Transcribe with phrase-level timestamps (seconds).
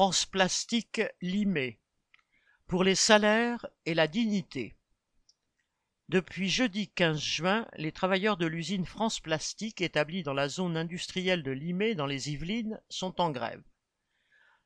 [0.00, 1.78] France Plastique Limay
[2.66, 4.74] pour les salaires et la dignité.
[6.08, 11.42] Depuis jeudi 15 juin, les travailleurs de l'usine France Plastique établie dans la zone industrielle
[11.42, 13.62] de Limay dans les Yvelines sont en grève.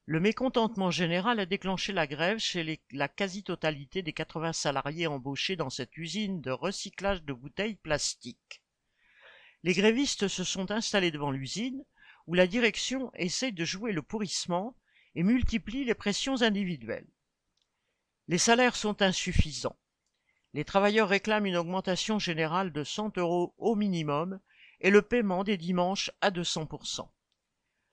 [0.07, 5.69] Le mécontentement général a déclenché la grève chez la quasi-totalité des 80 salariés embauchés dans
[5.69, 8.62] cette usine de recyclage de bouteilles plastiques.
[9.64, 11.85] Les grévistes se sont installés devant l'usine,
[12.29, 14.77] où la direction essaie de jouer le pourrissement
[15.15, 17.07] et multiplie les pressions individuelles.
[18.29, 19.79] Les salaires sont insuffisants.
[20.55, 24.41] Les travailleurs réclament une augmentation générale de 100 euros au minimum
[24.81, 27.08] et le paiement des dimanches à 200%.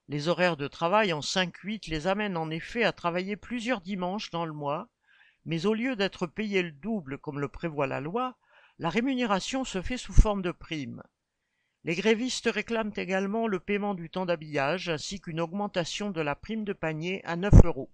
[0.08, 4.46] Les horaires de travail en 5-8 les amènent en effet à travailler plusieurs dimanches dans
[4.46, 4.90] le mois,
[5.46, 8.38] mais au lieu d'être payés le double comme le prévoit la loi,
[8.78, 11.02] la rémunération se fait sous forme de prime.
[11.84, 16.64] Les grévistes réclament également le paiement du temps d'habillage ainsi qu'une augmentation de la prime
[16.64, 17.90] de panier à 9 euros.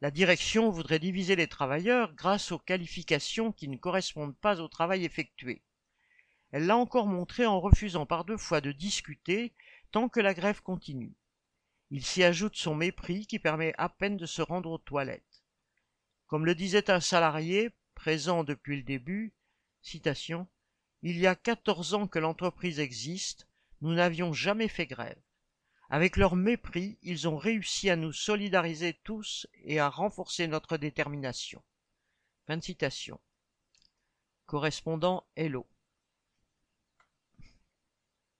[0.00, 5.04] La direction voudrait diviser les travailleurs grâce aux qualifications qui ne correspondent pas au travail
[5.04, 5.62] effectué.
[6.52, 9.52] Elle l'a encore montré en refusant par deux fois de discuter
[9.90, 11.14] tant que la grève continue.
[11.90, 15.44] Il s'y ajoute son mépris qui permet à peine de se rendre aux toilettes.
[16.26, 19.34] Comme le disait un salarié, présent depuis le début,
[19.82, 20.48] citation,
[21.06, 23.46] Il y a quatorze ans que l'entreprise existe,
[23.82, 25.20] nous n'avions jamais fait grève.
[25.90, 31.62] Avec leur mépris, ils ont réussi à nous solidariser tous et à renforcer notre détermination.
[32.46, 33.20] Fin citation.
[34.46, 35.66] Correspondant Hello.